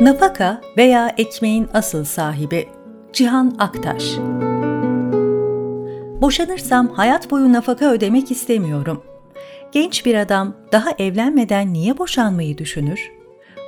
[0.00, 2.68] Nafaka veya ekmeğin asıl sahibi
[3.12, 4.16] Cihan Aktaş
[6.20, 9.02] Boşanırsam hayat boyu nafaka ödemek istemiyorum.
[9.72, 13.12] Genç bir adam daha evlenmeden niye boşanmayı düşünür?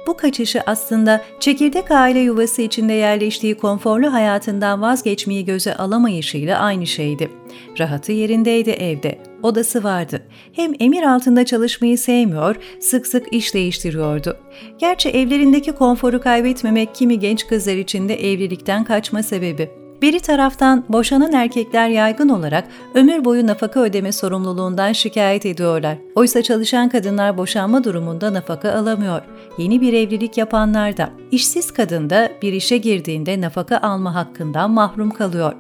[0.07, 7.31] Bu kaçışı aslında çekirdek aile yuvası içinde yerleştiği konforlu hayatından vazgeçmeyi göze alamayışıyla aynı şeydi.
[7.79, 10.23] Rahatı yerindeydi evde, odası vardı.
[10.53, 14.37] Hem emir altında çalışmayı sevmiyor, sık sık iş değiştiriyordu.
[14.79, 19.84] Gerçi evlerindeki konforu kaybetmemek kimi genç kızlar için de evlilikten kaçma sebebi.
[20.03, 25.97] Biri taraftan boşanan erkekler yaygın olarak ömür boyu nafaka ödeme sorumluluğundan şikayet ediyorlar.
[26.15, 29.23] Oysa çalışan kadınlar boşanma durumunda nafaka alamıyor.
[29.59, 31.11] Yeni bir evlilik yapanlar da.
[31.31, 35.53] İşsiz kadın da bir işe girdiğinde nafaka alma hakkından mahrum kalıyor.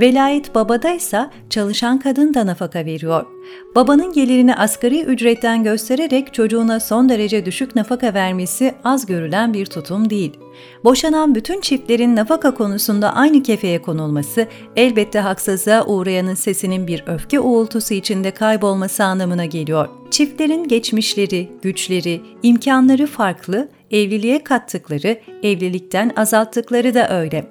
[0.00, 3.33] Velayet babadaysa çalışan kadın da nafaka veriyor.
[3.74, 10.10] Babanın gelirini asgari ücretten göstererek çocuğuna son derece düşük nafaka vermesi az görülen bir tutum
[10.10, 10.38] değil.
[10.84, 17.94] Boşanan bütün çiftlerin nafaka konusunda aynı kefeye konulması elbette haksızlığa uğrayanın sesinin bir öfke uğultusu
[17.94, 19.88] içinde kaybolması anlamına geliyor.
[20.10, 27.44] Çiftlerin geçmişleri, güçleri, imkanları farklı evliliğe kattıkları, evlilikten azalttıkları da öyle.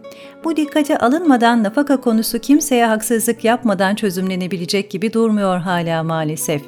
[0.44, 6.62] Bu dikkate alınmadan nafaka konusu kimseye haksızlık yapmadan çözümlenebilecek gibi durmuyor hala maalesef.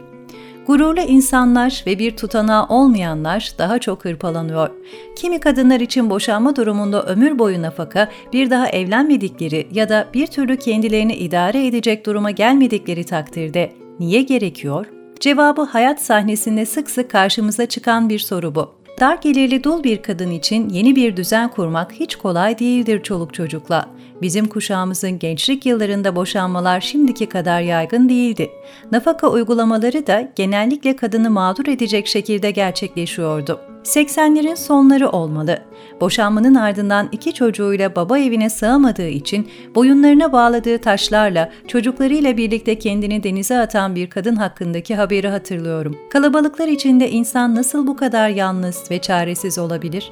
[0.68, 4.70] Gururlu insanlar ve bir tutanağı olmayanlar daha çok hırpalanıyor.
[5.16, 10.58] Kimi kadınlar için boşanma durumunda ömür boyu nafaka, bir daha evlenmedikleri ya da bir türlü
[10.58, 14.86] kendilerini idare edecek duruma gelmedikleri takdirde niye gerekiyor?
[15.20, 18.75] Cevabı hayat sahnesinde sık sık karşımıza çıkan bir soru bu.
[19.00, 23.90] Dar gelirli dul bir kadın için yeni bir düzen kurmak hiç kolay değildir çoluk çocukla.
[24.22, 28.52] Bizim kuşağımızın gençlik yıllarında boşanmalar şimdiki kadar yaygın değildi.
[28.92, 33.75] Nafaka uygulamaları da genellikle kadını mağdur edecek şekilde gerçekleşiyordu.
[33.86, 35.60] 80'lerin sonları olmalı.
[36.02, 43.58] Boşanmanın ardından iki çocuğuyla baba evine sığamadığı için boyunlarına bağladığı taşlarla çocuklarıyla birlikte kendini denize
[43.58, 45.98] atan bir kadın hakkındaki haberi hatırlıyorum.
[46.10, 50.12] Kalabalıklar içinde insan nasıl bu kadar yalnız ve çaresiz olabilir?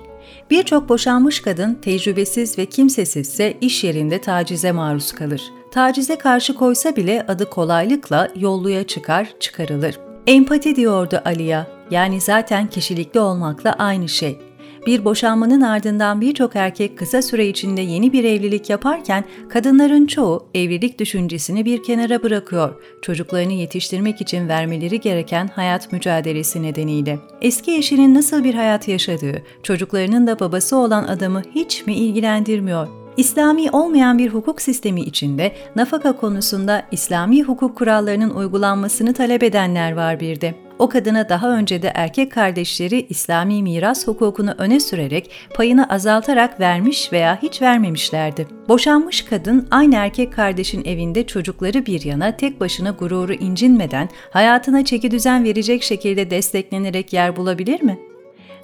[0.49, 5.41] Birçok boşanmış kadın tecrübesiz ve kimsesizse iş yerinde tacize maruz kalır.
[5.71, 10.12] Tacize karşı koysa bile adı kolaylıkla yolluya çıkar, çıkarılır.
[10.27, 14.39] Empati diyordu Aliya, yani zaten kişilikli olmakla aynı şey.
[14.87, 20.99] Bir boşanmanın ardından birçok erkek kısa süre içinde yeni bir evlilik yaparken kadınların çoğu evlilik
[20.99, 22.83] düşüncesini bir kenara bırakıyor.
[23.01, 27.19] Çocuklarını yetiştirmek için vermeleri gereken hayat mücadelesi nedeniyle.
[27.41, 33.02] Eski eşinin nasıl bir hayat yaşadığı, çocuklarının da babası olan adamı hiç mi ilgilendirmiyor?
[33.17, 40.19] İslami olmayan bir hukuk sistemi içinde nafaka konusunda İslami hukuk kurallarının uygulanmasını talep edenler var
[40.19, 40.55] bir de.
[40.79, 47.13] O kadına daha önce de erkek kardeşleri İslami miras hukukunu öne sürerek payını azaltarak vermiş
[47.13, 48.47] veya hiç vermemişlerdi.
[48.69, 55.11] Boşanmış kadın aynı erkek kardeşin evinde çocukları bir yana tek başına gururu incinmeden hayatına çeki
[55.11, 58.12] düzen verecek şekilde desteklenerek yer bulabilir mi?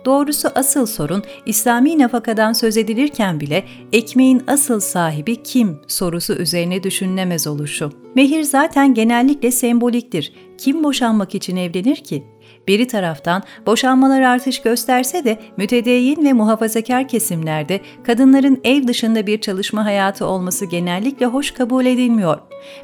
[0.06, 7.48] Doğrusu asıl sorun İslami nafakadan söz edilirken bile ekmeğin asıl sahibi kim sorusu üzerine düşünülemez
[7.48, 7.92] oluşu.
[8.16, 10.34] Mehir zaten genellikle semboliktir.
[10.58, 12.24] Kim boşanmak için evlenir ki?
[12.70, 19.86] Biri taraftan boşanmalar artış gösterse de mütedeyyin ve muhafazakar kesimlerde kadınların ev dışında bir çalışma
[19.86, 22.38] hayatı olması genellikle hoş kabul edilmiyor.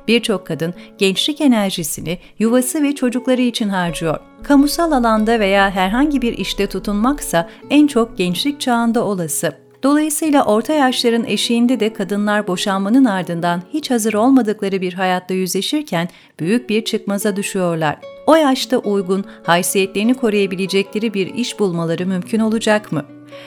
[0.07, 4.19] Birçok kadın gençlik enerjisini yuvası ve çocukları için harcıyor.
[4.43, 9.53] Kamusal alanda veya herhangi bir işte tutunmaksa en çok gençlik çağında olası.
[9.83, 16.09] Dolayısıyla orta yaşların eşiğinde de kadınlar boşanmanın ardından hiç hazır olmadıkları bir hayatta yüzleşirken
[16.39, 18.14] büyük bir çıkmaza düşüyorlar.
[18.27, 23.05] O yaşta uygun, haysiyetlerini koruyabilecekleri bir iş bulmaları mümkün olacak mı?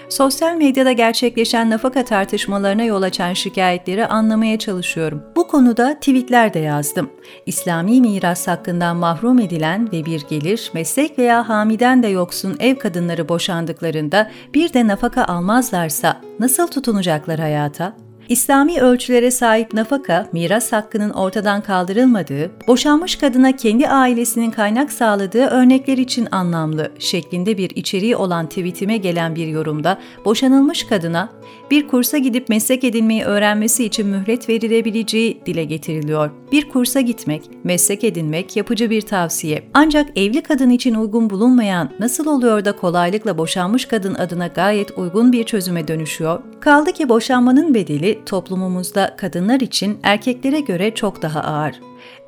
[0.09, 5.23] Sosyal medyada gerçekleşen nafaka tartışmalarına yol açan şikayetleri anlamaya çalışıyorum.
[5.37, 7.11] Bu konuda tweetler de yazdım.
[7.47, 13.29] İslami miras hakkından mahrum edilen ve bir gelir, meslek veya hamiden de yoksun ev kadınları
[13.29, 18.08] boşandıklarında bir de nafaka almazlarsa nasıl tutunacaklar hayata?
[18.29, 25.99] İslami ölçülere sahip nafaka, miras hakkının ortadan kaldırılmadığı, boşanmış kadına kendi ailesinin kaynak sağladığı örnekler
[25.99, 31.29] için anlamlı şeklinde bir içeriği olan tweetime gelen bir yorumda boşanılmış kadına
[31.71, 36.31] bir kursa gidip meslek edinmeyi öğrenmesi için mühlet verilebileceği dile getiriliyor.
[36.53, 39.63] Bir kursa gitmek, meslek edinmek yapıcı bir tavsiye.
[39.75, 45.33] Ancak evli kadın için uygun bulunmayan nasıl oluyor da kolaylıkla boşanmış kadın adına gayet uygun
[45.33, 46.41] bir çözüme dönüşüyor?
[46.61, 51.81] Kaldı ki boşanmanın bedeli toplumumuzda kadınlar için erkeklere göre çok daha ağır.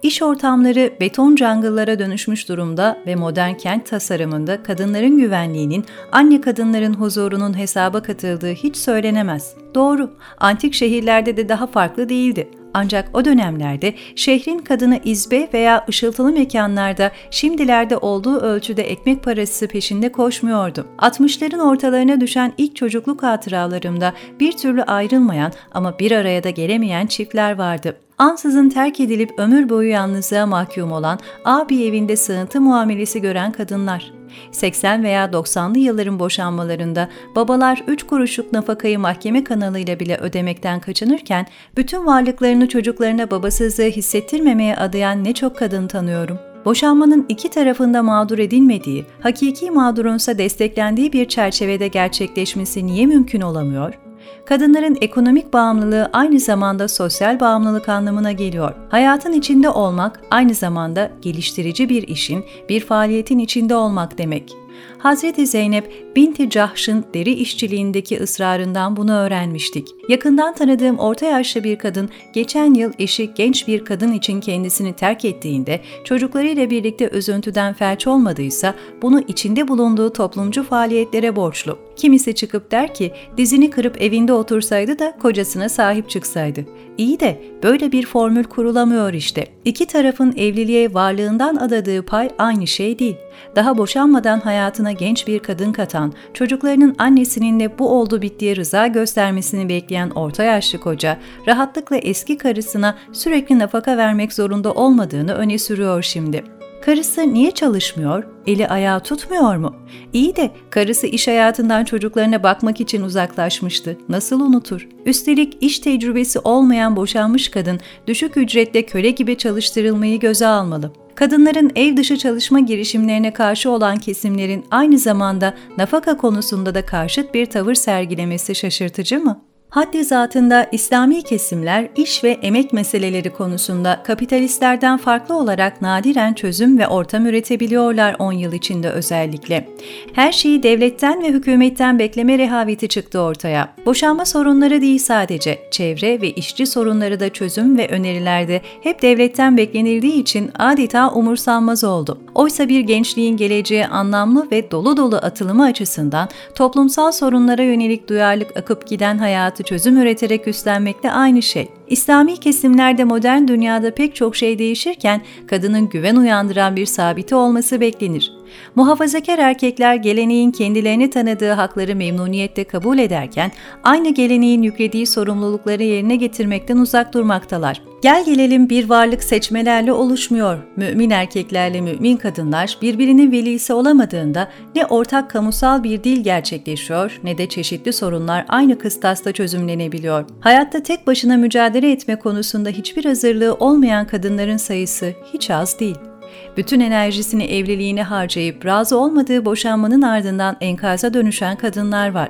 [0.02, 7.58] İş ortamları beton jungle'lara dönüşmüş durumda ve modern kent tasarımında kadınların güvenliğinin, anne kadınların huzurunun
[7.58, 9.54] hesaba katıldığı hiç söylenemez.
[9.74, 12.48] Doğru, antik şehirlerde de daha farklı değildi.
[12.74, 20.12] Ancak o dönemlerde şehrin kadını izbe veya ışıltılı mekanlarda şimdilerde olduğu ölçüde ekmek parası peşinde
[20.12, 20.86] koşmuyordu.
[20.98, 27.58] 60'ların ortalarına düşen ilk çocukluk hatıralarımda bir türlü ayrılmayan ama bir araya da gelemeyen çiftler
[27.58, 34.12] vardı ansızın terk edilip ömür boyu yalnızlığa mahkum olan abi evinde sığıntı muamelesi gören kadınlar.
[34.52, 41.46] 80 veya 90'lı yılların boşanmalarında babalar 3 kuruşluk nafakayı mahkeme kanalıyla bile ödemekten kaçınırken
[41.76, 46.38] bütün varlıklarını çocuklarına babasızlığı hissettirmemeye adayan ne çok kadın tanıyorum.
[46.64, 54.09] Boşanmanın iki tarafında mağdur edilmediği, hakiki mağdurunsa desteklendiği bir çerçevede gerçekleşmesi niye mümkün olamıyor?
[54.44, 58.74] Kadınların ekonomik bağımlılığı aynı zamanda sosyal bağımlılık anlamına geliyor.
[58.88, 64.59] Hayatın içinde olmak aynı zamanda geliştirici bir işin, bir faaliyetin içinde olmak demek.
[64.98, 69.88] Hazreti Zeynep binti Cahş'ın deri işçiliğindeki ısrarından bunu öğrenmiştik.
[70.08, 75.24] Yakından tanıdığım orta yaşlı bir kadın geçen yıl eşi genç bir kadın için kendisini terk
[75.24, 81.78] ettiğinde çocuklarıyla birlikte üzüntüden felç olmadıysa bunu içinde bulunduğu toplumcu faaliyetlere borçlu.
[81.96, 86.66] Kimisi çıkıp der ki dizini kırıp evinde otursaydı da kocasına sahip çıksaydı.
[86.98, 89.46] İyi de böyle bir formül kurulamıyor işte.
[89.64, 93.16] İki tarafın evliliğe varlığından adadığı pay aynı şey değil.
[93.56, 99.68] Daha boşanmadan hayatına genç bir kadın katan, çocuklarının annesinin de bu oldu bittiye rıza göstermesini
[99.68, 106.59] bekleyen orta yaşlı koca, rahatlıkla eski karısına sürekli nafaka vermek zorunda olmadığını öne sürüyor şimdi.
[106.80, 108.24] Karısı niye çalışmıyor?
[108.46, 109.76] Eli ayağı tutmuyor mu?
[110.12, 113.96] İyi de karısı iş hayatından çocuklarına bakmak için uzaklaşmıştı.
[114.08, 114.88] Nasıl unutur?
[115.06, 120.92] Üstelik iş tecrübesi olmayan boşanmış kadın düşük ücretle köle gibi çalıştırılmayı göze almalı.
[121.14, 127.46] Kadınların ev dışı çalışma girişimlerine karşı olan kesimlerin aynı zamanda nafaka konusunda da karşıt bir
[127.46, 129.49] tavır sergilemesi şaşırtıcı mı?
[129.70, 136.88] Haddi zatında İslami kesimler iş ve emek meseleleri konusunda kapitalistlerden farklı olarak nadiren çözüm ve
[136.88, 139.68] ortam üretebiliyorlar 10 yıl içinde özellikle.
[140.12, 143.74] Her şeyi devletten ve hükümetten bekleme rehaveti çıktı ortaya.
[143.86, 150.22] Boşanma sorunları değil sadece, çevre ve işçi sorunları da çözüm ve önerilerde hep devletten beklenildiği
[150.22, 152.18] için adeta umursanmaz oldu.
[152.34, 158.86] Oysa bir gençliğin geleceğe anlamlı ve dolu dolu atılımı açısından toplumsal sorunlara yönelik duyarlılık akıp
[158.86, 161.68] giden hayatı hayatı çözüm üreterek üstlenmekle aynı şey.
[161.88, 168.39] İslami kesimlerde modern dünyada pek çok şey değişirken kadının güven uyandıran bir sabiti olması beklenir.
[168.74, 173.52] Muhafazakar erkekler geleneğin kendilerini tanıdığı hakları memnuniyetle kabul ederken
[173.84, 177.82] aynı geleneğin yüklediği sorumlulukları yerine getirmekten uzak durmaktalar.
[178.02, 180.58] Gel gelelim bir varlık seçmelerle oluşmuyor.
[180.76, 187.48] Mümin erkeklerle mümin kadınlar birbirinin velisi olamadığında ne ortak kamusal bir dil gerçekleşiyor ne de
[187.48, 190.24] çeşitli sorunlar aynı kıstasta çözümlenebiliyor.
[190.40, 196.09] Hayatta tek başına mücadele etme konusunda hiçbir hazırlığı olmayan kadınların sayısı hiç az değil
[196.56, 202.28] bütün enerjisini evliliğine harcayıp razı olmadığı boşanmanın ardından enkaza dönüşen kadınlar var.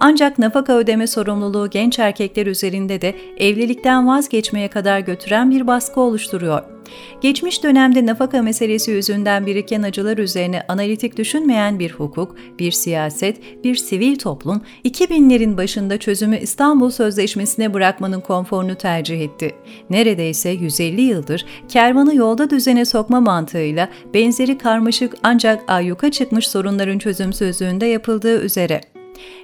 [0.00, 6.79] Ancak nafaka ödeme sorumluluğu genç erkekler üzerinde de evlilikten vazgeçmeye kadar götüren bir baskı oluşturuyor.
[7.20, 13.76] Geçmiş dönemde nafaka meselesi yüzünden biriken acılar üzerine analitik düşünmeyen bir hukuk, bir siyaset, bir
[13.76, 19.54] sivil toplum 2000'lerin başında çözümü İstanbul Sözleşmesi'ne bırakmanın konforunu tercih etti.
[19.90, 27.86] Neredeyse 150 yıldır kervanı yolda düzene sokma mantığıyla benzeri karmaşık ancak ayyuka çıkmış sorunların çözümsüzlüğünde
[27.86, 28.80] yapıldığı üzere.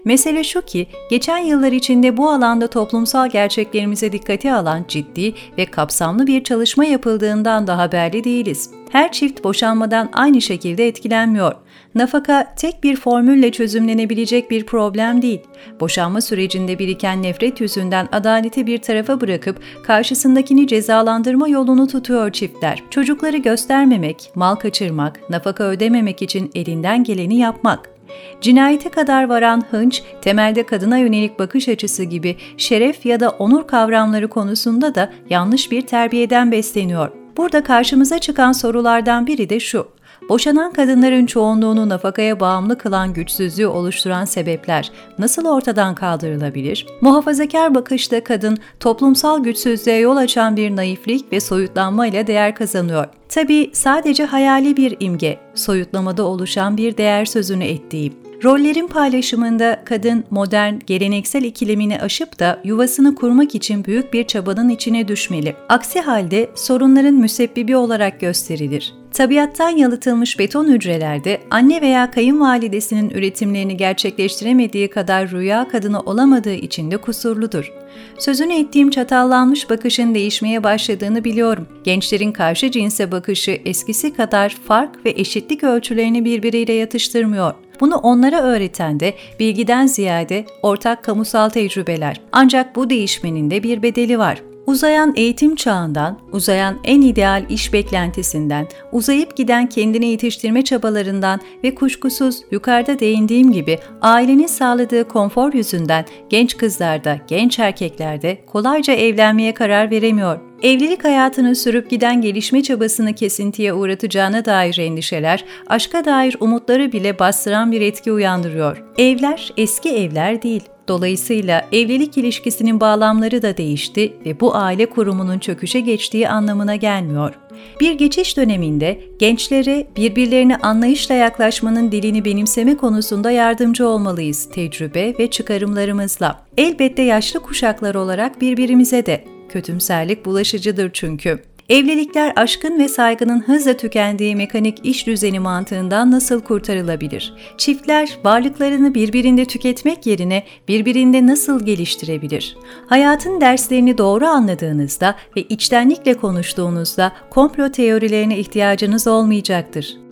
[0.04, 6.26] Mesele şu ki, geçen yıllar içinde bu alanda toplumsal gerçeklerimize dikkate alan ciddi ve kapsamlı
[6.26, 8.70] bir çalışma yapıldığından da haberli değiliz.
[8.90, 11.54] Her çift boşanmadan aynı şekilde etkilenmiyor.
[11.94, 15.40] Nafaka tek bir formülle çözümlenebilecek bir problem değil.
[15.80, 22.82] Boşanma sürecinde biriken nefret yüzünden adaleti bir tarafa bırakıp karşısındakini cezalandırma yolunu tutuyor çiftler.
[22.90, 27.95] Çocukları göstermemek, mal kaçırmak, nafaka ödememek için elinden geleni yapmak.
[28.40, 34.28] Cinayete kadar varan hınç, temelde kadına yönelik bakış açısı gibi şeref ya da onur kavramları
[34.28, 37.10] konusunda da yanlış bir terbiyeden besleniyor.
[37.36, 39.95] Burada karşımıza çıkan sorulardan biri de şu.
[40.28, 46.86] Boşanan kadınların çoğunluğunu nafakaya bağımlı kılan güçsüzlüğü oluşturan sebepler nasıl ortadan kaldırılabilir?
[47.00, 53.06] Muhafazakar bakışta kadın toplumsal güçsüzlüğe yol açan bir naiflik ve soyutlanma ile değer kazanıyor.
[53.28, 58.12] Tabi sadece hayali bir imge, soyutlamada oluşan bir değer sözünü ettiğim.
[58.44, 65.08] Rollerin paylaşımında kadın modern, geleneksel ikilemini aşıp da yuvasını kurmak için büyük bir çabanın içine
[65.08, 65.56] düşmeli.
[65.68, 68.94] Aksi halde sorunların müsebbibi olarak gösterilir.
[69.16, 76.96] Tabiattan yalıtılmış beton hücrelerde anne veya kayınvalidesinin üretimlerini gerçekleştiremediği kadar rüya kadını olamadığı için de
[76.96, 77.72] kusurludur.
[78.18, 81.68] Sözünü ettiğim çatallanmış bakışın değişmeye başladığını biliyorum.
[81.84, 87.54] Gençlerin karşı cinse bakışı eskisi kadar fark ve eşitlik ölçülerini birbiriyle yatıştırmıyor.
[87.80, 92.20] Bunu onlara öğreten de bilgiden ziyade ortak kamusal tecrübeler.
[92.32, 94.42] Ancak bu değişmenin de bir bedeli var.
[94.66, 102.40] Uzayan eğitim çağından, uzayan en ideal iş beklentisinden, uzayıp giden kendini yetiştirme çabalarından ve kuşkusuz
[102.50, 110.38] yukarıda değindiğim gibi ailenin sağladığı konfor yüzünden genç kızlarda, genç erkeklerde kolayca evlenmeye karar veremiyor.
[110.62, 117.72] Evlilik hayatını sürüp giden gelişme çabasını kesintiye uğratacağına dair endişeler, aşka dair umutları bile bastıran
[117.72, 118.84] bir etki uyandırıyor.
[118.98, 125.80] Evler eski evler değil, Dolayısıyla evlilik ilişkisinin bağlamları da değişti ve bu aile kurumunun çöküşe
[125.80, 127.34] geçtiği anlamına gelmiyor.
[127.80, 136.42] Bir geçiş döneminde gençlere birbirlerine anlayışla yaklaşmanın dilini benimseme konusunda yardımcı olmalıyız tecrübe ve çıkarımlarımızla.
[136.56, 141.42] Elbette yaşlı kuşaklar olarak birbirimize de kötümserlik bulaşıcıdır çünkü.
[141.68, 147.34] Evlilikler aşkın ve saygının hızla tükendiği mekanik iş düzeni mantığından nasıl kurtarılabilir?
[147.58, 152.56] Çiftler varlıklarını birbirinde tüketmek yerine birbirinde nasıl geliştirebilir?
[152.86, 160.05] Hayatın derslerini doğru anladığınızda ve içtenlikle konuştuğunuzda komplo teorilerine ihtiyacınız olmayacaktır.